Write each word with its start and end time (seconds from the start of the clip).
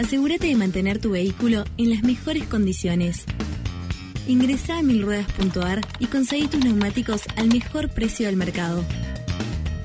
Asegúrate 0.00 0.46
de 0.46 0.56
mantener 0.56 0.98
tu 0.98 1.10
vehículo 1.10 1.66
en 1.76 1.90
las 1.90 2.02
mejores 2.02 2.44
condiciones. 2.44 3.24
Ingresa 4.26 4.78
a 4.78 4.82
milruedas.ar 4.82 5.82
y 5.98 6.06
conseguí 6.06 6.48
tus 6.48 6.64
neumáticos 6.64 7.24
al 7.36 7.48
mejor 7.48 7.90
precio 7.90 8.24
del 8.24 8.36
mercado. 8.36 8.82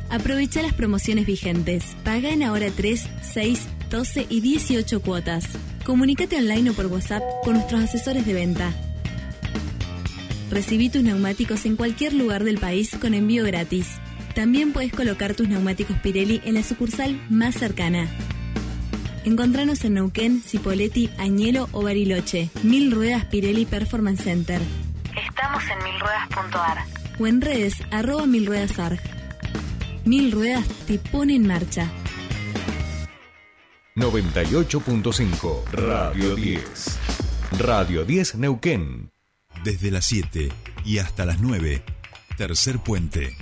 Aprovecha 0.09 0.61
las 0.61 0.71
promociones 0.71 1.25
vigentes. 1.25 1.97
Paga 2.05 2.29
en 2.29 2.43
ahora 2.43 2.67
3, 2.73 3.09
6, 3.33 3.67
12 3.89 4.27
y 4.29 4.39
18 4.39 5.01
cuotas. 5.01 5.49
Comunícate 5.85 6.37
online 6.37 6.69
o 6.69 6.73
por 6.73 6.85
WhatsApp 6.85 7.21
con 7.43 7.55
nuestros 7.55 7.81
asesores 7.81 8.25
de 8.25 8.35
venta. 8.35 8.73
Recibí 10.49 10.87
tus 10.87 11.03
neumáticos 11.03 11.65
en 11.65 11.75
cualquier 11.75 12.13
lugar 12.13 12.45
del 12.45 12.57
país 12.57 12.95
con 13.01 13.15
envío 13.15 13.43
gratis. 13.43 13.87
También 14.33 14.71
puedes 14.71 14.93
colocar 14.93 15.35
tus 15.35 15.49
neumáticos 15.49 15.97
Pirelli 15.99 16.39
en 16.45 16.53
la 16.53 16.63
sucursal 16.63 17.21
más 17.29 17.55
cercana. 17.55 18.07
Encontranos 19.25 19.83
en 19.83 19.95
Neuquén, 19.95 20.43
Cipolletti, 20.43 21.09
Añelo 21.17 21.67
o 21.71 21.83
Bariloche. 21.83 22.51
Mil 22.61 22.91
Ruedas 22.91 23.25
Pirelli 23.25 23.65
Performance 23.65 24.23
Center. 24.23 24.61
Estamos 25.27 25.63
en 25.63 25.83
milruedas.ar 25.83 26.85
o 27.19 27.27
en 27.27 27.41
redes 27.41 27.75
arroba 27.91 28.27
milruedasarg. 28.27 28.99
Mil 30.05 30.31
Ruedas 30.31 30.67
te 30.85 30.99
pone 30.99 31.35
en 31.35 31.47
marcha. 31.47 31.89
98.5 33.95 35.71
Radio 35.71 36.35
10. 36.35 36.99
Radio 37.57 38.05
10 38.05 38.35
Neuquén. 38.35 39.11
Desde 39.63 39.89
las 39.89 40.05
7 40.05 40.51
y 40.85 40.99
hasta 40.99 41.25
las 41.25 41.41
9. 41.41 41.81
Tercer 42.37 42.77
puente. 42.77 43.35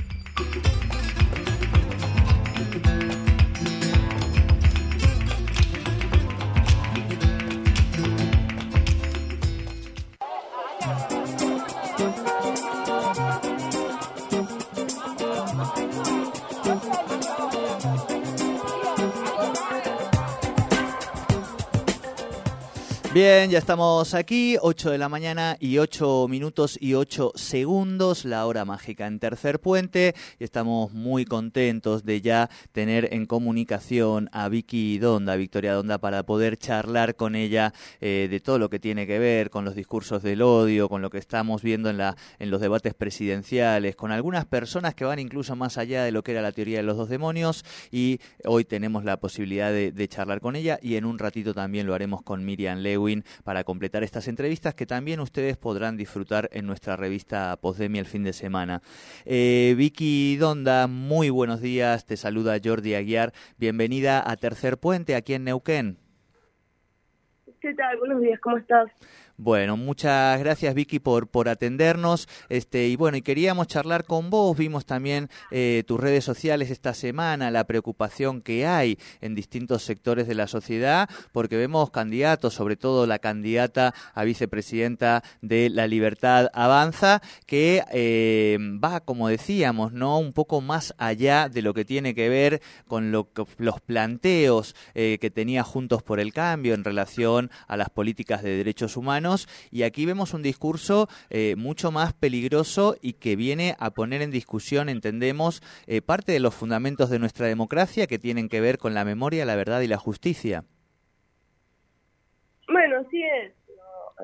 Bien, 23.14 23.52
ya 23.52 23.60
estamos 23.60 24.16
aquí, 24.16 24.58
8 24.60 24.90
de 24.90 24.98
la 24.98 25.08
mañana 25.08 25.56
y 25.60 25.78
8 25.78 26.28
minutos 26.28 26.80
y 26.82 26.96
8 26.96 27.34
segundos, 27.36 28.26
la 28.26 28.48
hora 28.48 28.66
mágica 28.66 29.06
en 29.06 29.20
Tercer 29.20 29.60
Puente, 29.60 30.16
y 30.40 30.44
estamos 30.44 30.94
muy 30.94 31.24
contentos 31.24 32.06
de 32.06 32.22
ya 32.22 32.50
tener 32.72 33.14
en 33.14 33.28
comunicación 33.28 34.32
a 34.32 34.50
Vicky 34.50 34.98
Donda, 34.98 35.36
Victoria 35.36 35.76
Donda, 35.76 36.00
para 36.00 36.24
poder 36.24 36.58
charlar 36.58 37.16
con 37.16 37.36
ella 37.36 37.72
eh, 38.02 38.28
de 38.32 38.40
todo 38.40 38.58
lo 38.58 38.72
que 38.72 38.80
tiene 38.80 39.06
que 39.06 39.20
ver 39.20 39.52
con 39.52 39.64
los 39.64 39.76
discursos 39.76 40.24
del 40.24 40.42
odio, 40.42 40.90
con 40.90 41.04
lo 41.04 41.12
que 41.12 41.20
estamos 41.20 41.62
viendo 41.62 41.92
en, 41.92 42.00
la, 42.00 42.18
en 42.40 42.50
los 42.50 42.62
debates 42.62 42.96
presidenciales, 42.96 43.96
con 43.96 44.12
algunas 44.12 44.46
personas 44.46 44.96
que 44.96 45.06
van 45.06 45.20
incluso 45.20 45.56
más 45.56 45.78
allá 45.78 46.04
de 46.04 46.12
lo 46.12 46.24
que 46.24 46.32
era 46.32 46.42
la 46.42 46.52
teoría 46.52 46.78
de 46.78 46.84
los 46.84 46.98
dos 46.98 47.10
demonios, 47.10 47.64
y 47.92 48.20
hoy 48.44 48.66
tenemos 48.66 49.04
la 49.04 49.18
posibilidad 49.18 49.72
de, 49.72 49.92
de 49.92 50.08
charlar 50.08 50.42
con 50.42 50.56
ella, 50.56 50.80
y 50.82 50.96
en 50.96 51.06
un 51.06 51.20
ratito 51.20 51.54
también 51.54 51.86
lo 51.86 51.94
haremos 51.94 52.24
con 52.24 52.44
Miriam 52.44 52.80
Para 53.44 53.66
completar 53.66 54.04
estas 54.04 54.30
entrevistas 54.30 54.76
que 54.76 54.86
también 54.86 55.20
ustedes 55.20 55.58
podrán 55.58 55.98
disfrutar 55.98 56.50
en 56.54 56.66
nuestra 56.66 56.96
revista 56.96 57.58
Postdemia 57.58 58.00
el 58.00 58.06
fin 58.06 58.24
de 58.24 58.32
semana. 58.32 58.82
Eh, 59.26 59.74
Vicky 59.78 60.38
Donda, 60.38 60.88
muy 60.88 61.30
buenos 61.30 61.60
días, 61.60 62.06
te 62.06 62.16
saluda 62.16 62.58
Jordi 62.64 62.96
Aguiar, 62.96 63.34
bienvenida 63.58 64.24
a 64.26 64.38
Tercer 64.38 64.78
Puente 64.78 65.16
aquí 65.16 65.34
en 65.34 65.44
Neuquén. 65.44 65.98
¿Qué 67.60 67.74
tal? 67.74 67.98
Buenos 67.98 68.22
días, 68.22 68.40
¿cómo 68.40 68.58
estás? 68.58 68.90
Bueno, 69.38 69.78
muchas 69.78 70.40
gracias 70.40 70.76
Vicky 70.76 71.00
por, 71.00 71.28
por 71.28 71.50
atendernos. 71.50 72.30
Este, 72.50 72.88
y 72.88 72.96
bueno, 72.96 73.18
y 73.18 73.24
queríamos 73.24 73.66
charlar 73.66 74.04
con 74.06 74.30
vos. 74.30 74.56
Vimos 74.56 74.86
también 74.86 75.28
eh, 75.50 75.84
tus 75.88 76.00
redes 76.00 76.24
sociales 76.24 76.70
esta 76.70 76.94
semana, 76.94 77.50
la 77.50 77.64
preocupación 77.64 78.44
que 78.44 78.68
hay 78.68 79.00
en 79.22 79.34
distintos 79.34 79.84
sectores 79.84 80.28
de 80.28 80.36
la 80.36 80.46
sociedad, 80.46 81.10
porque 81.32 81.58
vemos 81.58 81.90
candidatos, 81.90 82.54
sobre 82.54 82.76
todo 82.76 83.08
la 83.08 83.18
candidata 83.18 83.96
a 84.14 84.24
vicepresidenta 84.24 85.24
de 85.42 85.72
La 85.72 85.88
Libertad 85.88 86.52
Avanza, 86.54 87.20
que 87.48 87.84
eh, 87.92 88.60
va, 88.84 89.00
como 89.00 89.30
decíamos, 89.30 89.94
¿no? 89.94 90.20
Un 90.20 90.34
poco 90.34 90.62
más 90.62 90.94
allá 91.00 91.50
de 91.50 91.64
lo 91.64 91.74
que 91.74 91.86
tiene 91.86 92.14
que 92.14 92.30
ver 92.30 92.62
con 92.88 93.12
lo, 93.12 93.30
los 93.58 93.82
planteos 93.82 94.76
eh, 94.94 95.18
que 95.20 95.32
tenía 95.32 95.64
Juntos 95.64 96.04
por 96.04 96.20
el 96.20 96.34
Cambio 96.34 96.76
en 96.76 96.84
relación 96.84 97.50
a 97.68 97.78
las 97.78 97.90
políticas 97.90 98.44
de 98.44 98.56
derechos 98.58 98.96
humanos 98.96 99.23
y 99.72 99.84
aquí 99.84 100.06
vemos 100.06 100.34
un 100.34 100.44
discurso 100.44 101.08
eh, 101.30 101.56
mucho 101.56 101.92
más 101.92 102.14
peligroso 102.14 102.96
y 103.02 103.14
que 103.14 103.36
viene 103.36 103.76
a 103.80 103.92
poner 103.92 104.22
en 104.22 104.32
discusión, 104.32 104.90
entendemos, 104.90 105.62
eh, 105.88 106.02
parte 106.02 106.32
de 106.32 106.40
los 106.40 106.54
fundamentos 106.54 107.10
de 107.10 107.20
nuestra 107.20 107.48
democracia 107.48 108.08
que 108.08 108.20
tienen 108.20 108.50
que 108.50 108.62
ver 108.62 108.78
con 108.78 108.94
la 108.94 109.06
memoria, 109.06 109.46
la 109.46 109.56
verdad 109.56 109.82
y 109.82 109.88
la 109.88 109.98
justicia. 109.98 110.66
Bueno, 112.68 113.06
sí 113.10 113.24
es. 113.24 113.54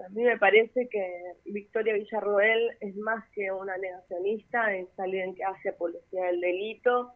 A 0.05 0.09
mí 0.09 0.23
me 0.23 0.37
parece 0.37 0.87
que 0.87 1.33
Victoria 1.45 1.93
Villarroel 1.93 2.77
es 2.79 2.95
más 2.97 3.27
que 3.33 3.51
una 3.51 3.77
negacionista, 3.77 4.73
es 4.75 4.87
alguien 4.99 5.33
que 5.35 5.43
hace 5.43 5.69
apología 5.69 6.25
del 6.25 6.41
delito 6.41 7.13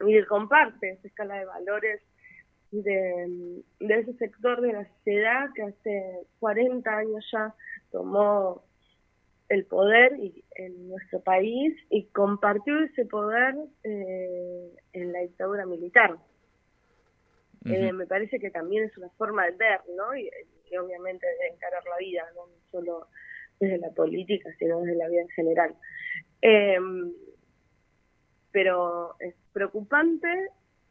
y 0.00 0.22
comparte 0.24 0.90
esa 0.90 1.08
escala 1.08 1.36
de 1.36 1.44
valores 1.44 2.00
de, 2.82 3.62
ese 3.80 4.14
sector 4.14 4.60
de 4.60 4.72
la 4.72 4.88
sociedad 4.96 5.50
que 5.54 5.62
hace 5.62 6.26
40 6.40 6.90
años 6.90 7.24
ya 7.32 7.54
tomó 7.90 8.62
el 9.48 9.64
poder 9.66 10.18
y, 10.18 10.44
en 10.56 10.88
nuestro 10.88 11.20
país 11.20 11.76
y 11.90 12.04
compartió 12.06 12.80
ese 12.80 13.04
poder 13.04 13.54
eh, 13.84 14.70
en 14.92 15.12
la 15.12 15.20
dictadura 15.20 15.66
militar. 15.66 16.16
Eh, 17.66 17.92
me 17.92 18.06
parece 18.06 18.38
que 18.38 18.50
también 18.50 18.84
es 18.84 18.98
una 18.98 19.08
forma 19.10 19.46
de 19.46 19.52
ver, 19.52 19.80
¿no? 19.96 20.14
Y, 20.16 20.30
obviamente 20.76 21.24
de 21.24 21.54
encarar 21.54 21.84
la 21.84 21.96
vida, 21.98 22.24
no 22.34 22.48
solo 22.72 23.06
desde 23.60 23.78
la 23.78 23.90
política, 23.90 24.50
sino 24.58 24.80
desde 24.80 24.96
la 24.96 25.08
vida 25.08 25.22
en 25.22 25.28
general. 25.28 25.74
Eh, 26.42 26.78
pero 28.50 29.14
es 29.20 29.34
preocupante 29.52 30.28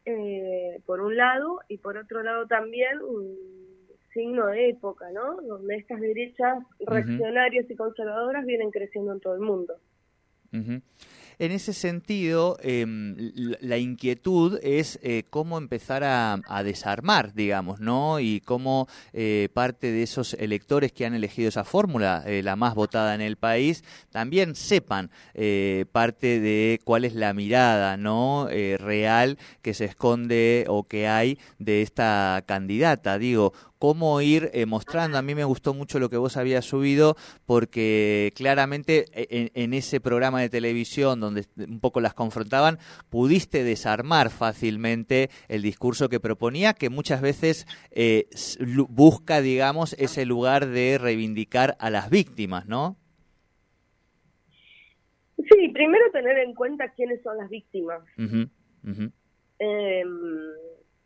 eh, 0.05 0.81
por 0.85 1.01
un 1.01 1.15
lado, 1.15 1.59
y 1.67 1.77
por 1.77 1.97
otro 1.97 2.23
lado 2.23 2.47
también 2.47 3.01
un 3.01 3.37
signo 4.13 4.47
de 4.47 4.69
época, 4.69 5.09
¿no? 5.11 5.41
Donde 5.41 5.75
estas 5.75 5.99
derechas 5.99 6.63
reaccionarias 6.85 7.69
y 7.69 7.75
conservadoras 7.75 8.45
vienen 8.45 8.69
creciendo 8.71 9.11
en 9.13 9.19
todo 9.19 9.35
el 9.35 9.41
mundo. 9.41 9.75
En 11.39 11.51
ese 11.51 11.73
sentido, 11.73 12.57
em, 12.61 13.15
la 13.61 13.77
inquietud 13.77 14.59
es 14.61 14.99
eh, 15.01 15.23
cómo 15.29 15.57
empezar 15.57 16.03
a, 16.03 16.41
desarmar, 16.63 17.33
digamos, 17.33 17.79
¿no? 17.79 18.19
Y 18.19 18.39
cómo 18.41 18.87
eh, 19.11 19.49
parte 19.53 19.91
de 19.91 20.03
esos 20.03 20.33
electores 20.35 20.91
que 20.91 21.05
han 21.05 21.13
elegido 21.13 21.49
esa 21.49 21.63
fórmula, 21.63 22.23
eh, 22.25 22.41
la 22.43 22.55
más 22.55 22.75
votada 22.75 23.15
en 23.15 23.21
el 23.21 23.37
país, 23.37 23.83
también 24.11 24.55
sepan 24.55 25.09
parte 25.91 26.39
de 26.39 26.79
cuál 26.83 27.05
es 27.05 27.15
la 27.15 27.33
mirada, 27.33 27.97
¿no? 27.97 28.47
real 28.47 29.37
que 29.61 29.73
se 29.73 29.85
esconde 29.85 30.65
o 30.67 30.83
que 30.83 31.07
hay 31.07 31.39
de 31.59 31.81
esta 31.81 32.43
candidata. 32.45 33.17
Digo, 33.17 33.53
cómo 33.83 34.21
ir 34.21 34.49
eh, 34.53 34.65
mostrando. 34.65 35.17
A 35.17 35.21
mí 35.21 35.35
me 35.35 35.43
gustó 35.43 35.73
mucho 35.73 35.99
lo 35.99 36.09
que 36.09 36.15
vos 36.15 36.37
habías 36.37 36.63
subido 36.63 37.17
porque 37.45 38.31
claramente 38.33 39.07
e, 39.11 39.51
en, 39.53 39.73
ese 39.73 39.99
programa 39.99 40.39
de 40.39 40.47
televisión 40.47 41.19
donde 41.19 41.43
un 41.57 41.81
poco 41.81 41.99
las 41.99 42.13
confrontaban, 42.13 42.77
pudiste 43.09 43.65
desarmar 43.65 44.29
fácilmente 44.29 45.29
el 45.49 45.61
discurso 45.61 46.07
que 46.07 46.21
proponía, 46.21 46.71
que 46.71 46.89
muchas 46.89 47.21
veces 47.21 47.67
eh, 47.91 48.29
busca, 48.87 49.41
digamos, 49.41 49.97
ese 49.99 50.25
lugar 50.25 50.67
de 50.67 50.97
reivindicar 50.97 51.75
a 51.77 51.89
las 51.89 52.09
víctimas, 52.09 52.65
¿no? 52.65 52.95
Sí, 55.35 55.67
primero 55.73 56.09
tener 56.13 56.37
en 56.37 56.55
cuenta 56.55 56.87
quiénes 56.93 57.21
son 57.21 57.35
las 57.35 57.49
víctimas. 57.49 57.99
Em, 58.17 59.11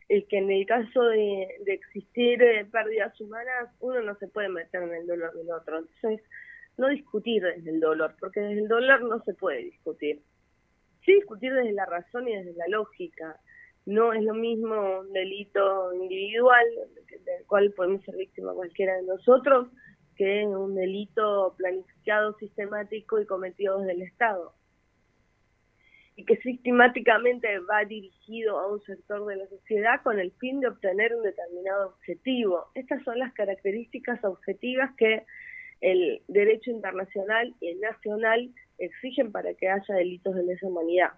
el 0.08 0.26
que 0.26 0.38
en 0.38 0.50
el 0.50 0.66
caso 0.66 1.02
de, 1.04 1.48
existir 1.66 2.42
eh, 2.42 2.64
pérdidas 2.64 3.18
humanas, 3.20 3.68
uno 3.80 4.00
no 4.02 4.16
se 4.16 4.28
puede 4.28 4.48
meter 4.48 4.82
en 4.82 4.94
el 4.94 5.06
dolor 5.06 5.34
del 5.34 5.50
otro. 5.50 5.78
Entonces, 5.78 6.22
no 6.78 6.88
discutir 6.88 7.42
desde 7.42 7.70
el 7.70 7.80
dolor, 7.80 8.14
porque 8.18 8.40
desde 8.40 8.62
el 8.62 8.68
dolor 8.68 9.02
no 9.02 9.22
se 9.24 9.34
puede 9.34 9.64
discutir. 9.64 10.22
Sí 11.04 11.14
discutir 11.14 11.52
desde 11.52 11.72
la 11.72 11.86
razón 11.86 12.28
y 12.28 12.36
desde 12.36 12.54
la 12.54 12.68
lógica. 12.68 13.38
No 13.84 14.12
es 14.12 14.22
lo 14.22 14.34
mismo 14.34 15.00
un 15.00 15.12
delito 15.12 15.92
individual, 15.94 16.66
del 17.24 17.46
cual 17.46 17.72
podemos 17.72 18.02
ser 18.04 18.16
víctima 18.16 18.52
cualquiera 18.52 18.96
de 18.96 19.02
nosotros, 19.02 19.68
que 20.16 20.46
un 20.46 20.74
delito 20.74 21.54
planificado, 21.56 22.36
sistemático 22.38 23.20
y 23.20 23.26
cometido 23.26 23.78
desde 23.78 23.92
el 23.92 24.02
Estado. 24.02 24.52
Y 26.18 26.24
que 26.24 26.36
sistemáticamente 26.38 27.60
va 27.60 27.84
dirigido 27.84 28.58
a 28.58 28.66
un 28.72 28.82
sector 28.82 29.24
de 29.26 29.36
la 29.36 29.46
sociedad 29.46 30.02
con 30.02 30.18
el 30.18 30.32
fin 30.32 30.58
de 30.58 30.66
obtener 30.66 31.14
un 31.14 31.22
determinado 31.22 31.90
objetivo. 31.90 32.66
Estas 32.74 33.04
son 33.04 33.20
las 33.20 33.32
características 33.34 34.24
objetivas 34.24 34.92
que 34.96 35.24
el 35.80 36.20
derecho 36.26 36.72
internacional 36.72 37.54
y 37.60 37.68
el 37.68 37.78
nacional 37.78 38.50
exigen 38.78 39.30
para 39.30 39.54
que 39.54 39.68
haya 39.68 39.94
delitos 39.94 40.34
de 40.34 40.42
lesa 40.42 40.66
humanidad. 40.66 41.12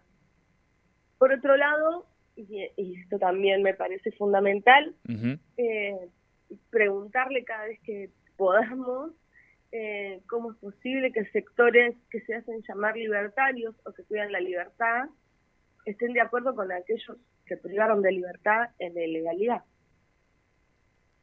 Por 1.17 1.33
otro 1.33 1.57
lado, 1.57 2.05
y, 2.37 2.69
esto 3.01 3.19
también 3.19 3.63
me 3.63 3.73
parece 3.73 4.13
fundamental, 4.13 4.95
eh, 5.57 5.97
preguntarle 6.69 7.45
cada 7.45 7.65
vez 7.65 7.81
que 7.85 8.11
podamos 8.37 9.13
eh, 9.73 10.21
cómo 10.27 10.53
es 10.53 10.59
posible 10.59 11.13
que 11.13 11.25
sectores 11.27 11.97
que 12.11 12.21
se 12.23 12.35
hacen 12.35 12.63
llamar 12.69 12.97
libertarios 12.97 13.75
o 13.85 13.93
que 13.93 14.03
cuidan 14.05 14.33
la 14.33 14.41
libertad 14.41 15.09
estén 15.85 16.13
de 16.13 16.21
acuerdo 16.21 16.55
con 16.55 16.71
aquellos 16.73 17.17
que 17.47 17.57
privaron 17.57 18.03
de 18.03 18.13
libertad 18.13 18.71
en 18.79 18.95
la 18.95 19.03
ilegalidad. 19.03 19.63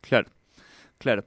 Claro, 0.02 0.30
claro. 0.98 1.26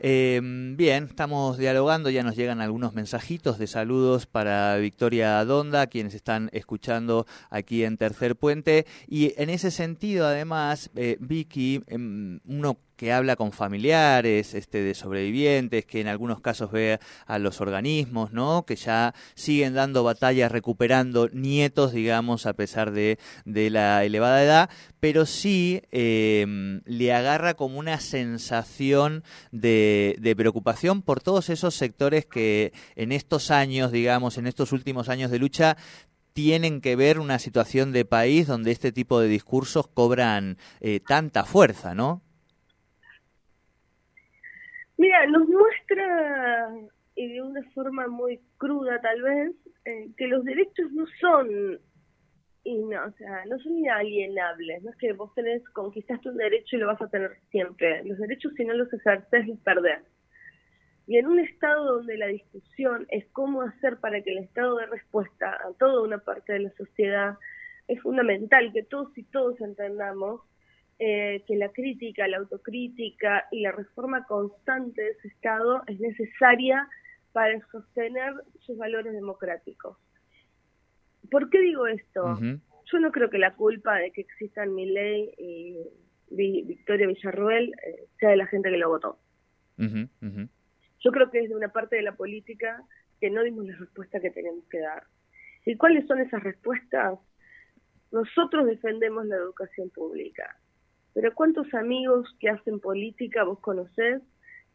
Eh, 0.00 0.40
bien, 0.42 1.04
estamos 1.04 1.58
dialogando, 1.58 2.08
ya 2.08 2.22
nos 2.22 2.36
llegan 2.36 2.60
algunos 2.60 2.94
mensajitos 2.94 3.58
de 3.58 3.66
saludos 3.66 4.26
para 4.26 4.76
Victoria 4.76 5.44
Donda, 5.44 5.88
quienes 5.88 6.14
están 6.14 6.50
escuchando 6.52 7.26
aquí 7.50 7.82
en 7.82 7.96
Tercer 7.96 8.36
Puente. 8.36 8.86
Y 9.08 9.34
en 9.40 9.50
ese 9.50 9.70
sentido, 9.70 10.26
además, 10.26 10.90
eh, 10.94 11.16
Vicky, 11.18 11.82
em, 11.88 12.38
uno 12.44 12.78
que 12.98 13.12
habla 13.12 13.36
con 13.36 13.52
familiares 13.52 14.54
este, 14.54 14.82
de 14.82 14.92
sobrevivientes, 14.92 15.86
que 15.86 16.00
en 16.00 16.08
algunos 16.08 16.40
casos 16.40 16.72
ve 16.72 16.98
a 17.26 17.38
los 17.38 17.60
organismos, 17.60 18.32
¿no? 18.32 18.64
que 18.66 18.74
ya 18.74 19.14
siguen 19.36 19.74
dando 19.74 20.02
batallas, 20.02 20.50
recuperando 20.50 21.28
nietos, 21.28 21.92
digamos, 21.92 22.44
a 22.44 22.54
pesar 22.54 22.90
de, 22.90 23.20
de 23.44 23.70
la 23.70 24.04
elevada 24.04 24.42
edad, 24.42 24.70
pero 24.98 25.26
sí 25.26 25.80
em, 25.92 26.80
le 26.86 27.14
agarra 27.14 27.54
como 27.54 27.78
una 27.78 28.00
sensación 28.00 29.22
de, 29.52 30.16
de 30.18 30.34
preocupación 30.34 31.02
por 31.02 31.20
todos 31.20 31.50
esos 31.50 31.76
sectores 31.76 32.26
que 32.26 32.72
en 32.96 33.12
estos 33.12 33.52
años, 33.52 33.92
digamos, 33.92 34.38
en 34.38 34.48
estos 34.48 34.72
últimos 34.72 35.08
años 35.08 35.30
de 35.30 35.38
lucha, 35.38 35.76
tienen 36.32 36.80
que 36.80 36.96
ver 36.96 37.20
una 37.20 37.38
situación 37.38 37.92
de 37.92 38.04
país 38.04 38.48
donde 38.48 38.72
este 38.72 38.90
tipo 38.90 39.20
de 39.20 39.28
discursos 39.28 39.86
cobran 39.86 40.58
eh, 40.80 40.98
tanta 40.98 41.44
fuerza, 41.44 41.94
¿no? 41.94 42.22
Mira, 44.98 45.26
nos 45.28 45.48
muestra, 45.48 46.70
y 47.14 47.28
de 47.28 47.42
una 47.42 47.62
forma 47.72 48.08
muy 48.08 48.40
cruda 48.58 49.00
tal 49.00 49.22
vez, 49.22 49.52
eh, 49.84 50.08
que 50.16 50.26
los 50.26 50.44
derechos 50.44 50.92
no 50.92 51.06
son 51.20 51.80
y 52.64 52.78
no, 52.84 53.06
o 53.06 53.12
sea, 53.12 53.44
no 53.46 53.58
son 53.60 53.78
inalienables, 53.78 54.82
no 54.82 54.90
es 54.90 54.96
que 54.96 55.12
vos 55.12 55.32
tenés, 55.34 55.66
conquistaste 55.70 56.28
un 56.28 56.36
derecho 56.36 56.76
y 56.76 56.80
lo 56.80 56.88
vas 56.88 57.00
a 57.00 57.08
tener 57.08 57.38
siempre. 57.50 58.04
Los 58.04 58.18
derechos 58.18 58.52
si 58.56 58.64
no 58.64 58.74
los 58.74 58.92
ejerces 58.92 59.46
los 59.46 59.58
perdés. 59.60 60.02
Y 61.06 61.16
en 61.16 61.26
un 61.26 61.38
estado 61.38 61.94
donde 61.94 62.18
la 62.18 62.26
discusión 62.26 63.06
es 63.08 63.24
cómo 63.32 63.62
hacer 63.62 63.98
para 63.98 64.20
que 64.20 64.32
el 64.32 64.38
Estado 64.38 64.76
dé 64.76 64.86
respuesta 64.86 65.52
a 65.64 65.72
toda 65.78 66.02
una 66.02 66.18
parte 66.18 66.52
de 66.52 66.58
la 66.58 66.70
sociedad, 66.72 67.38
es 67.86 68.02
fundamental 68.02 68.70
que 68.74 68.82
todos 68.82 69.16
y 69.16 69.22
todos 69.22 69.58
entendamos 69.62 70.42
eh, 70.98 71.44
que 71.46 71.56
la 71.56 71.68
crítica, 71.70 72.26
la 72.26 72.38
autocrítica 72.38 73.46
y 73.52 73.60
la 73.60 73.72
reforma 73.72 74.24
constante 74.26 75.00
de 75.00 75.10
ese 75.10 75.28
Estado 75.28 75.82
es 75.86 76.00
necesaria 76.00 76.88
para 77.32 77.60
sostener 77.70 78.34
sus 78.60 78.76
valores 78.76 79.12
democráticos. 79.12 79.96
¿Por 81.30 81.50
qué 81.50 81.60
digo 81.60 81.86
esto? 81.86 82.38
Yo 82.40 82.98
no 82.98 83.12
creo 83.12 83.30
que 83.30 83.38
la 83.38 83.54
culpa 83.54 83.96
de 83.96 84.10
que 84.10 84.22
existan 84.22 84.74
Milei 84.74 85.34
y 85.38 85.76
Victoria 86.30 87.06
Villarroel 87.06 87.74
eh, 87.86 88.06
sea 88.18 88.30
de 88.30 88.36
la 88.36 88.46
gente 88.46 88.70
que 88.70 88.78
lo 88.78 88.88
votó. 88.88 89.18
Yo 89.76 91.12
creo 91.12 91.30
que 91.30 91.40
es 91.40 91.48
de 91.48 91.54
una 91.54 91.68
parte 91.68 91.96
de 91.96 92.02
la 92.02 92.16
política 92.16 92.82
que 93.20 93.30
no 93.30 93.42
dimos 93.42 93.66
la 93.66 93.76
respuesta 93.76 94.20
que 94.20 94.30
tenemos 94.30 94.64
que 94.68 94.80
dar. 94.80 95.04
¿Y 95.64 95.76
cuáles 95.76 96.06
son 96.06 96.20
esas 96.20 96.42
respuestas? 96.42 97.18
Nosotros 98.10 98.66
defendemos 98.66 99.26
la 99.26 99.36
educación 99.36 99.90
pública. 99.90 100.56
Pero 101.20 101.34
¿cuántos 101.34 101.74
amigos 101.74 102.32
que 102.38 102.48
hacen 102.48 102.78
política 102.78 103.42
vos 103.42 103.58
conocés 103.58 104.22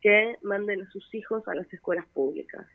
que 0.02 0.38
manden 0.42 0.82
a 0.82 0.90
sus 0.90 1.16
hijos 1.16 1.48
a 1.48 1.56
las 1.56 1.72
escuelas 1.72 2.06
públicas? 2.08 2.68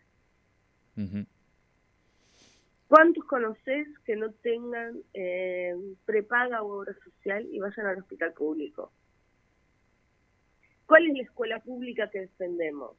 ¿Cuántos 2.87 3.27
conocés 3.27 3.87
que 4.07 4.17
no 4.17 4.33
tengan 4.33 5.03
eh, 5.13 5.75
prepaga 6.07 6.63
o 6.63 6.79
obra 6.79 6.95
social 7.05 7.47
y 7.53 7.59
vayan 7.59 7.85
al 7.85 7.99
hospital 7.99 8.33
público? 8.33 8.91
¿Cuál 10.87 11.09
es 11.09 11.19
la 11.19 11.23
escuela 11.25 11.61
pública 11.61 12.09
que 12.09 12.21
defendemos? 12.21 12.97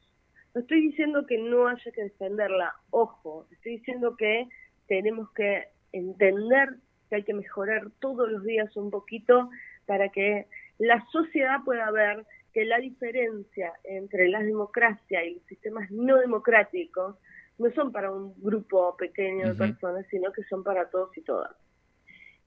No 0.54 0.62
estoy 0.62 0.82
diciendo 0.82 1.26
que 1.26 1.40
no 1.40 1.68
haya 1.68 1.92
que 1.92 2.04
defenderla, 2.04 2.76
ojo, 2.92 3.48
estoy 3.50 3.78
diciendo 3.78 4.16
que 4.16 4.48
tenemos 4.88 5.32
que 5.32 5.64
entender 5.94 6.76
que 7.10 7.16
hay 7.16 7.24
que 7.24 7.34
mejorar 7.34 7.90
todos 8.00 8.32
los 8.32 8.44
días 8.44 8.78
un 8.78 8.92
poquito 8.92 9.50
para 9.90 10.10
que 10.10 10.46
la 10.78 11.04
sociedad 11.12 11.64
pueda 11.66 11.90
ver 11.90 12.24
que 12.54 12.64
la 12.64 12.78
diferencia 12.78 13.74
entre 13.84 14.30
la 14.30 14.44
democracia 14.44 15.26
y 15.26 15.34
los 15.34 15.44
sistemas 15.48 15.90
no 15.90 16.18
democráticos 16.18 17.16
no 17.58 17.72
son 17.72 17.92
para 17.92 18.12
un 18.12 18.36
grupo 18.40 18.96
pequeño 18.98 19.48
de 19.48 19.56
personas, 19.56 20.06
sino 20.12 20.32
que 20.32 20.44
son 20.44 20.64
para 20.64 20.92
todos 20.92 21.18
y 21.18 21.22
todas. 21.24 21.56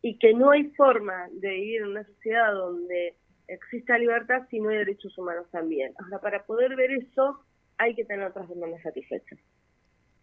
Y 0.03 0.21
que 0.21 0.35
no 0.35 0.53
hay 0.53 0.71
forma 0.77 1.27
de 1.33 1.51
vivir 1.51 1.83
en 1.83 1.89
una 1.89 2.05
sociedad 2.05 2.53
donde 2.53 3.17
exista 3.49 3.99
libertad 3.99 4.47
si 4.49 4.61
no 4.61 4.69
hay 4.69 4.77
derechos 4.77 5.19
humanos 5.19 5.47
también. 5.51 5.95
Ahora, 5.99 6.21
para 6.21 6.45
poder 6.45 6.77
ver 6.77 6.93
eso, 6.93 7.45
hay 7.77 7.97
que 7.97 8.05
tener 8.05 8.25
otras 8.25 8.49
demandas 8.49 8.83
satisfechas. 8.83 9.41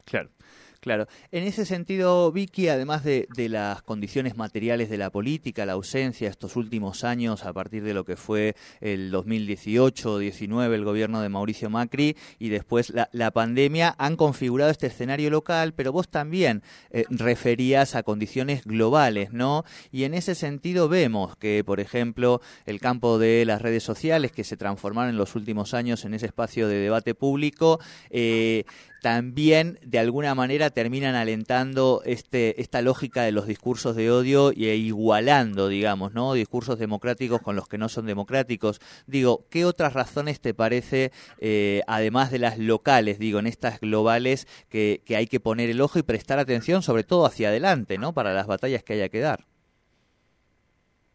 Claro. 0.06 0.30
Claro. 0.79 1.07
En 1.33 1.43
ese 1.43 1.65
sentido, 1.65 2.31
Vicky, 2.31 2.69
además 2.69 3.03
de, 3.03 3.27
las 3.49 3.81
condiciones 3.81 4.37
materiales 4.37 4.89
de 4.89 4.97
la 4.97 5.09
política, 5.09 5.65
la 5.65 5.73
ausencia 5.73 6.29
estos 6.29 6.55
últimos 6.55 7.03
años, 7.03 7.43
a 7.43 7.51
partir 7.51 7.83
de 7.83 7.93
lo 7.93 8.05
que 8.05 8.15
fue 8.15 8.55
el 8.79 9.11
2018-19, 9.11 10.73
el 10.73 10.85
gobierno 10.85 11.21
de 11.21 11.27
Mauricio 11.27 11.69
Macri, 11.69 12.15
y 12.37 12.47
después 12.47 12.93
la, 13.11 13.31
pandemia, 13.31 13.93
han 13.97 14.15
configurado 14.15 14.71
este 14.71 14.87
escenario 14.87 15.29
local, 15.29 15.73
pero 15.73 15.91
vos 15.91 16.07
también 16.07 16.63
eh, 16.91 17.03
referías 17.09 17.95
a 17.95 18.03
condiciones 18.03 18.63
globales, 18.63 19.33
¿no? 19.33 19.65
Y 19.91 20.05
en 20.05 20.13
ese 20.13 20.33
sentido 20.33 20.87
vemos 20.87 21.35
que, 21.35 21.63
por 21.65 21.81
ejemplo, 21.81 22.41
el 22.65 22.79
campo 22.79 23.19
de 23.19 23.43
las 23.45 23.61
redes 23.61 23.83
sociales, 23.83 24.31
que 24.31 24.45
se 24.45 24.55
transformaron 24.55 25.09
en 25.09 25.17
los 25.17 25.35
últimos 25.35 25.73
años 25.73 26.05
en 26.05 26.13
ese 26.13 26.27
espacio 26.27 26.69
de 26.69 26.77
debate 26.77 27.15
público, 27.15 27.79
eh, 28.09 28.63
también 29.01 29.79
de 29.84 30.00
alguna 30.00 30.36
manera 30.36 30.70
terminan 30.70 31.15
alentando 31.15 32.01
este, 32.06 32.62
esta 32.62 32.82
lógica 32.82 33.24
de 33.24 33.32
los 33.32 33.48
discursos 33.48 33.96
de 33.96 34.12
odio 34.12 34.51
e 34.51 34.75
igualando, 34.75 35.68
digamos, 35.68 36.13
¿no? 36.13 36.34
Discursos 36.34 36.79
democráticos 36.79 37.41
con 37.41 37.56
los 37.56 37.68
que 37.68 37.77
no 37.77 37.89
son 37.89 38.06
democráticos. 38.06 38.82
Digo, 39.08 39.46
¿qué 39.50 39.65
otras 39.65 39.94
razones 39.94 40.41
te 40.41 40.53
parece, 40.53 41.12
eh, 41.39 41.82
además 41.88 42.32
de 42.32 42.39
las 42.39 42.58
locales, 42.58 43.20
digo, 43.20 43.39
en 43.39 43.48
estas 43.48 43.79
globales, 43.79 44.48
que, 44.70 45.01
que 45.06 45.15
hay 45.15 45.27
que 45.27 45.39
poner 45.39 45.70
el 45.70 45.82
ojo 45.82 46.00
y 46.00 46.03
prestar 46.03 46.39
atención, 46.39 46.82
sobre 46.82 47.03
todo 47.03 47.25
hacia 47.25 47.50
adelante, 47.50 47.98
¿no? 47.98 48.13
Para 48.13 48.34
las 48.34 48.48
batallas 48.48 48.84
que 48.84 48.94
haya 48.94 49.10
que 49.10 49.20
dar. 49.20 49.46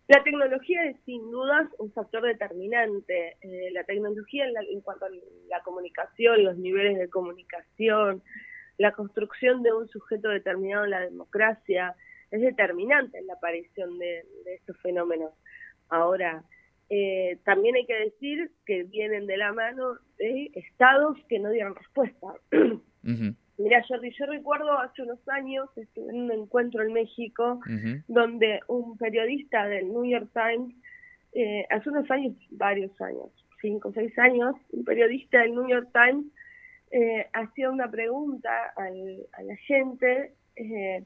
La 0.07 0.23
tecnología 0.23 0.85
es 0.85 0.97
sin 1.07 1.31
dudas 1.31 1.69
un 1.79 1.91
factor 1.93 2.23
determinante. 2.23 3.37
Eh, 3.41 3.71
la 3.73 3.85
tecnología 3.85 4.45
en, 4.47 4.81
cuanto 4.83 5.07
a 5.07 5.11
la 5.49 5.63
comunicación, 5.63 6.45
los 6.45 6.59
niveles 6.59 6.99
de 6.99 7.09
comunicación, 7.09 8.23
la 8.77 8.93
construcción 8.93 9.63
de 9.63 9.73
un 9.73 9.89
sujeto 9.89 10.29
determinado 10.29 10.85
en 10.85 10.91
la 10.91 11.01
democracia, 11.01 11.95
es 12.31 12.43
determinante 12.43 13.19
en 13.19 13.27
la 13.29 13.35
aparición 13.35 13.99
de, 13.99 14.25
estos 14.47 14.77
fenómenos. 14.83 15.33
Ahora, 15.89 16.45
eh, 16.91 17.39
también 17.45 17.77
hay 17.77 17.87
que 17.87 17.99
decir 17.99 18.51
que 18.67 18.83
vienen 18.83 19.27
de 19.27 19.39
la 19.39 19.53
mano 19.53 19.95
de 20.19 20.51
estados 20.55 21.17
que 21.29 21.39
no 21.39 21.51
dieron 21.51 21.75
respuesta. 21.75 22.35
Mira, 23.57 23.85
Jordi, 23.87 24.11
yo 24.11 24.27
recuerdo 24.27 24.79
hace 24.79 25.03
unos 25.03 25.29
años, 25.29 25.69
estuve 25.77 26.11
en 26.11 26.23
un 26.23 26.33
encuentro 26.33 26.83
en 26.83 26.93
México, 26.93 27.61
donde 28.09 28.61
un 28.67 28.97
periodista 28.99 29.67
del 29.67 29.89
New 29.89 30.05
York 30.05 30.29
Times, 30.33 30.75
eh, 31.33 31.65
hace 31.71 31.91
unos 31.91 32.11
años, 32.11 32.35
varios 32.51 33.01
años, 33.01 33.31
cinco 33.61 33.91
o 33.91 33.93
seis 33.93 34.17
años, 34.19 34.57
un 34.71 34.85
periodista 34.85 35.41
del 35.41 35.55
New 35.55 35.69
York 35.69 35.89
Times 35.93 36.27
eh, 36.91 37.29
hacía 37.33 37.71
una 37.71 37.91
pregunta 37.91 38.73
al, 38.77 39.27
a 39.33 39.43
la 39.43 39.57
gente 39.57 40.33
eh, 40.55 41.03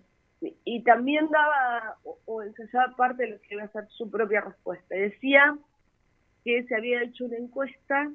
y 0.64 0.82
también 0.82 1.28
daba 1.30 1.96
o, 2.04 2.18
o, 2.26 2.42
ensayaba 2.42 2.94
parte 2.94 3.22
de 3.22 3.30
lo 3.30 3.40
que 3.40 3.54
iba 3.54 3.64
a 3.64 3.72
ser 3.72 3.86
su 3.88 4.10
propia 4.10 4.42
respuesta. 4.42 4.94
Decía 4.94 5.56
que 6.44 6.62
se 6.64 6.74
había 6.74 7.02
hecho 7.02 7.24
una 7.24 7.38
encuesta 7.38 8.10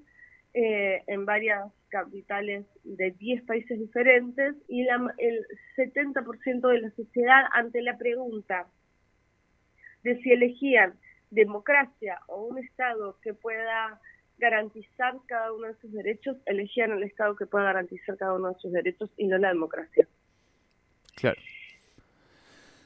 eh, 0.53 1.01
en 1.07 1.25
varias 1.25 1.71
capitales 1.93 2.65
de 2.83 3.11
10 3.11 3.43
países 3.43 3.77
diferentes 3.77 4.55
y 4.67 4.83
la, 4.83 5.13
el 5.19 5.45
70% 5.77 6.67
de 6.67 6.81
la 6.81 6.89
sociedad 6.91 7.43
ante 7.51 7.83
la 7.83 7.99
pregunta 7.99 8.65
de 10.03 10.19
si 10.21 10.31
elegían 10.31 10.95
democracia 11.29 12.19
o 12.27 12.45
un 12.45 12.57
Estado 12.57 13.19
que 13.21 13.35
pueda 13.35 14.01
garantizar 14.39 15.13
cada 15.27 15.53
uno 15.53 15.67
de 15.67 15.75
sus 15.75 15.93
derechos, 15.93 16.35
elegían 16.47 16.91
el 16.91 17.03
Estado 17.03 17.35
que 17.35 17.45
pueda 17.45 17.65
garantizar 17.65 18.17
cada 18.17 18.33
uno 18.33 18.49
de 18.49 18.59
sus 18.59 18.71
derechos 18.71 19.11
y 19.15 19.27
no 19.27 19.37
la 19.37 19.49
democracia. 19.49 20.07
Claro. 21.15 21.39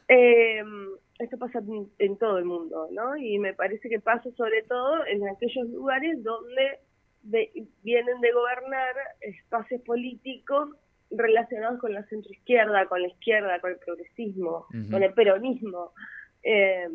Eh, 0.09 0.63
esto 1.19 1.37
pasa 1.37 1.61
en, 1.99 2.17
todo 2.17 2.37
el 2.37 2.45
mundo, 2.45 2.89
¿no? 2.91 3.15
Y 3.15 3.39
me 3.39 3.53
parece 3.53 3.87
que 3.89 4.01
pasa 4.01 4.29
sobre 4.35 4.63
todo 4.63 5.05
en 5.05 5.25
aquellos 5.29 5.69
lugares 5.69 6.21
donde 6.23 6.79
vienen 7.83 8.21
de 8.21 8.31
gobernar 8.31 8.95
espacios 9.21 9.81
políticos 9.81 10.69
relacionados 11.11 11.79
con 11.79 11.93
la 11.93 12.03
centroizquierda, 12.07 12.87
con 12.87 13.01
la 13.01 13.07
izquierda, 13.07 13.59
con 13.59 13.71
el 13.71 13.77
progresismo, 13.77 14.67
con 14.91 15.03
el 15.03 15.13
peronismo. 15.13 15.93
Eh, 16.43 16.87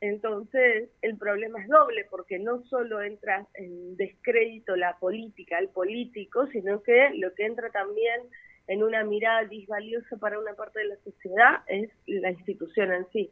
entonces, 0.00 0.90
el 1.00 1.16
problema 1.16 1.62
es 1.62 1.68
doble, 1.68 2.04
porque 2.10 2.40
no 2.40 2.64
solo 2.64 3.00
entra 3.00 3.46
en 3.54 3.96
descrédito 3.96 4.74
la 4.74 4.98
política, 4.98 5.58
el 5.60 5.68
político, 5.68 6.48
sino 6.48 6.82
que 6.82 7.10
lo 7.14 7.32
que 7.34 7.46
entra 7.46 7.70
también 7.70 8.20
en 8.66 8.82
una 8.82 9.04
mirada 9.04 9.44
disvaliosa 9.44 10.16
para 10.16 10.40
una 10.40 10.54
parte 10.54 10.80
de 10.80 10.86
la 10.86 10.96
sociedad 11.04 11.62
es 11.68 11.88
la 12.06 12.32
institución 12.32 12.92
en 12.92 13.06
sí. 13.12 13.30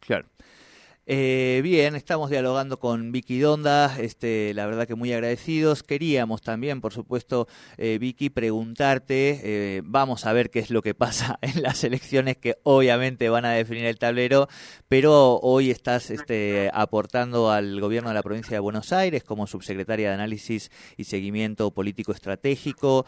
Claro. 0.00 0.26
Eh, 1.10 1.62
bien, 1.64 1.96
estamos 1.96 2.28
dialogando 2.28 2.78
con 2.78 3.12
Vicky 3.12 3.38
Donda, 3.38 3.98
este, 3.98 4.52
la 4.52 4.66
verdad 4.66 4.86
que 4.86 4.94
muy 4.94 5.10
agradecidos. 5.10 5.82
Queríamos 5.82 6.42
también, 6.42 6.82
por 6.82 6.92
supuesto, 6.92 7.48
eh, 7.78 7.96
Vicky, 7.98 8.28
preguntarte, 8.28 9.40
eh, 9.42 9.80
vamos 9.84 10.26
a 10.26 10.34
ver 10.34 10.50
qué 10.50 10.58
es 10.58 10.68
lo 10.68 10.82
que 10.82 10.92
pasa 10.92 11.38
en 11.40 11.62
las 11.62 11.82
elecciones 11.82 12.36
que 12.36 12.58
obviamente 12.62 13.30
van 13.30 13.46
a 13.46 13.52
definir 13.52 13.86
el 13.86 13.98
tablero, 13.98 14.48
pero 14.88 15.38
hoy 15.38 15.70
estás 15.70 16.10
este, 16.10 16.70
aportando 16.74 17.50
al 17.50 17.80
gobierno 17.80 18.10
de 18.10 18.14
la 18.14 18.22
provincia 18.22 18.52
de 18.56 18.60
Buenos 18.60 18.92
Aires 18.92 19.24
como 19.24 19.46
subsecretaria 19.46 20.08
de 20.08 20.14
Análisis 20.14 20.70
y 20.98 21.04
Seguimiento 21.04 21.70
Político 21.70 22.12
Estratégico, 22.12 23.06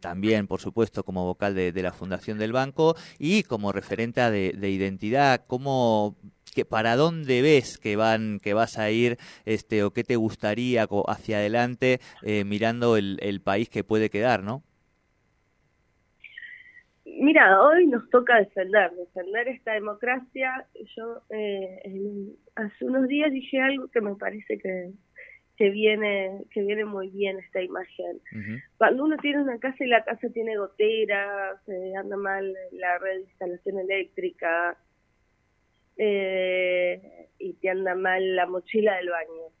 también, 0.00 0.46
por 0.46 0.60
supuesto, 0.60 1.04
como 1.04 1.24
vocal 1.24 1.54
de, 1.54 1.72
la 1.80 1.94
Fundación 1.94 2.36
del 2.36 2.52
Banco 2.52 2.96
y 3.18 3.44
como 3.44 3.72
referente 3.72 4.20
de, 4.30 4.52
de 4.52 4.70
identidad. 4.70 5.46
¿Cómo 5.46 6.18
que 6.52 6.64
para 6.64 6.96
dónde 6.96 7.42
ves 7.42 7.78
que 7.78 7.96
van 7.96 8.38
que 8.42 8.54
vas 8.54 8.78
a 8.78 8.90
ir 8.90 9.16
este 9.44 9.84
o 9.84 9.92
qué 9.92 10.04
te 10.04 10.16
gustaría 10.16 10.86
hacia 11.08 11.38
adelante 11.38 12.00
eh, 12.22 12.44
mirando 12.44 12.96
el, 12.96 13.18
el 13.20 13.40
país 13.40 13.68
que 13.68 13.84
puede 13.84 14.10
quedar 14.10 14.42
no 14.42 14.62
Mira, 17.20 17.60
hoy 17.62 17.86
nos 17.86 18.08
toca 18.08 18.38
defender, 18.38 18.92
defender 18.92 19.48
esta 19.48 19.72
democracia. 19.72 20.66
Yo 20.96 21.20
eh, 21.28 22.32
hace 22.54 22.84
unos 22.84 23.08
días 23.08 23.30
dije 23.30 23.60
algo 23.60 23.88
que 23.88 24.00
me 24.00 24.14
parece 24.14 24.56
que, 24.58 24.92
que 25.56 25.68
viene 25.68 26.44
que 26.50 26.62
viene 26.62 26.86
muy 26.86 27.10
bien 27.10 27.38
esta 27.38 27.60
imagen. 27.60 28.20
Cuando 28.78 29.04
uno 29.04 29.18
tiene 29.18 29.42
una 29.42 29.58
casa 29.58 29.84
y 29.84 29.88
la 29.88 30.02
casa 30.02 30.28
tiene 30.32 30.56
goteras, 30.56 31.62
se 31.66 31.94
anda 31.94 32.16
mal 32.16 32.54
la 32.72 32.98
red 32.98 33.16
de 33.16 33.20
instalación 33.24 33.78
eléctrica, 33.80 34.78
eh, 36.02 37.28
y 37.38 37.52
te 37.54 37.68
anda 37.68 37.94
mal 37.94 38.34
la 38.34 38.46
mochila 38.46 38.96
del 38.96 39.10
baño. 39.10 39.52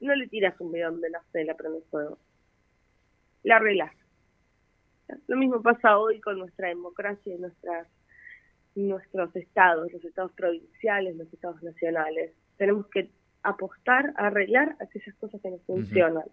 No 0.00 0.14
le 0.14 0.26
tiras 0.26 0.58
un 0.58 0.72
bidón 0.72 1.02
de 1.02 1.10
sé, 1.32 1.44
la 1.44 1.54
prendes 1.54 1.84
fuego. 1.90 2.18
La 3.42 3.56
arreglas. 3.56 3.94
Lo 5.26 5.36
mismo 5.36 5.60
pasa 5.60 5.98
hoy 5.98 6.18
con 6.20 6.38
nuestra 6.38 6.68
democracia 6.68 7.34
y 7.34 7.38
nuestras, 7.38 7.88
nuestros 8.74 9.36
estados, 9.36 9.92
los 9.92 10.02
estados 10.02 10.32
provinciales, 10.32 11.14
los 11.14 11.30
estados 11.30 11.62
nacionales. 11.62 12.32
Tenemos 12.56 12.86
que 12.86 13.10
apostar 13.42 14.14
a 14.16 14.28
arreglar 14.28 14.76
aquellas 14.80 15.14
cosas 15.16 15.42
que 15.42 15.50
no 15.50 15.58
funcionan. 15.58 16.24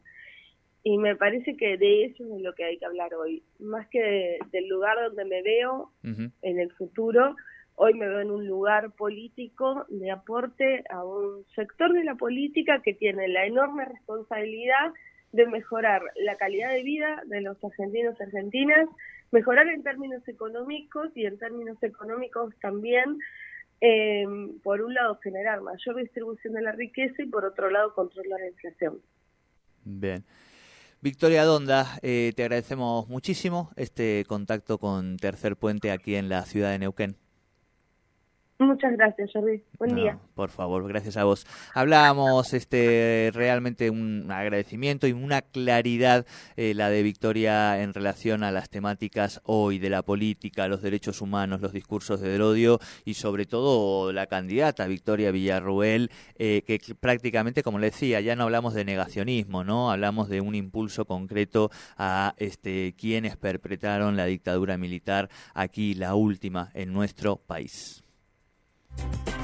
Y 0.84 0.98
me 0.98 1.18
parece 1.18 1.58
que 1.58 1.78
de 1.78 2.06
eso 2.06 2.24
es 2.24 2.42
lo 2.42 2.56
que 2.56 2.64
hay 2.64 2.78
que 2.78 2.86
hablar 2.86 3.14
hoy. 3.14 3.44
Más 3.60 3.90
que 3.90 4.40
del 4.54 4.70
lugar 4.70 4.98
donde 5.04 5.26
me 5.26 5.42
veo 5.42 5.92
en 6.04 6.60
el 6.60 6.72
futuro, 6.72 7.36
Hoy 7.76 7.94
me 7.96 8.08
veo 8.08 8.22
en 8.22 8.32
un 8.32 8.46
lugar 8.46 8.92
político 8.92 9.86
de 9.90 10.12
aporte 10.12 10.84
a 10.90 11.04
un 11.04 11.44
sector 11.56 11.92
de 11.94 12.04
la 12.04 12.16
política 12.16 12.82
que 12.84 12.94
tiene 12.94 13.28
la 13.28 13.46
enorme 13.46 13.86
responsabilidad 13.86 14.94
de 15.32 15.48
mejorar 15.48 16.04
la 16.16 16.38
calidad 16.38 16.72
de 16.72 16.84
vida 16.84 17.24
de 17.26 17.42
los 17.42 17.62
argentinos 17.64 18.16
y 18.20 18.24
argentinas, 18.24 18.88
mejorar 19.32 19.68
en 19.68 19.82
términos 19.82 20.26
económicos 20.28 21.10
y 21.16 21.26
en 21.26 21.40
términos 21.40 21.82
económicos 21.82 22.54
también, 22.62 23.18
eh, 23.82 24.26
por 24.62 24.82
un 24.82 24.94
lado, 24.94 25.20
generar 25.24 25.62
mayor 25.62 25.96
distribución 25.96 26.54
de 26.54 26.62
la 26.62 26.72
riqueza 26.72 27.24
y 27.24 27.26
por 27.26 27.44
otro 27.44 27.72
lado, 27.72 27.96
controlar 27.96 28.40
la 28.40 28.48
inflación. 28.48 29.02
Bien. 29.84 30.24
Victoria 31.02 31.44
Donda, 31.44 32.00
eh, 32.04 32.32
te 32.36 32.44
agradecemos 32.44 33.10
muchísimo 33.10 33.72
este 33.76 34.24
contacto 34.28 34.78
con 34.78 35.18
Tercer 35.18 35.58
Puente 35.58 35.92
aquí 35.92 36.16
en 36.16 36.30
la 36.30 36.44
ciudad 36.44 36.72
de 36.72 36.80
Neuquén. 36.80 37.23
Muchas 38.64 38.94
gracias, 38.94 39.32
Jordi. 39.34 39.62
Buen 39.78 39.96
día. 39.96 40.18
Por 40.36 40.50
favor, 40.50 40.88
gracias 40.88 41.18
a 41.18 41.24
vos. 41.24 41.46
Hablábamos 41.74 42.54
este, 42.54 43.32
realmente 43.34 43.90
un 43.90 44.32
agradecimiento 44.32 45.08
y 45.08 45.12
una 45.12 45.42
claridad, 45.42 46.26
eh, 46.56 46.74
la 46.74 46.90
de 46.90 47.04
Victoria, 47.04 47.82
en 47.82 47.94
relación 47.94 48.44
a 48.44 48.52
las 48.52 48.70
temáticas 48.70 49.42
hoy 49.44 49.80
de 49.80 49.90
la 49.90 50.04
política, 50.04 50.68
los 50.68 50.82
derechos 50.82 51.22
humanos, 51.22 51.62
los 51.62 51.74
discursos 51.74 52.22
de 52.22 52.42
odio 52.42 52.80
y 53.06 53.16
sobre 53.16 53.46
todo 53.46 54.12
la 54.12 54.28
candidata 54.28 54.88
Victoria 54.88 55.32
Villarruel, 55.32 56.10
eh, 56.36 56.64
que 56.66 56.80
prácticamente, 57.00 57.64
como 57.64 57.80
le 57.80 57.88
decía, 57.88 58.22
ya 58.22 58.36
no 58.36 58.44
hablamos 58.44 58.74
de 58.74 58.86
negacionismo, 58.86 59.64
¿no? 59.64 59.92
Hablamos 59.92 60.30
de 60.30 60.42
un 60.42 60.56
impulso 60.56 61.06
concreto 61.06 61.70
a 61.98 62.34
este, 62.38 62.94
quienes 62.98 63.38
perpetraron 63.38 64.18
la 64.18 64.26
dictadura 64.26 64.78
militar 64.78 65.30
aquí, 65.54 65.94
la 65.94 66.16
última 66.16 66.70
en 66.74 66.94
nuestro 66.94 67.38
país. 67.38 68.03
Bye. 68.98 69.43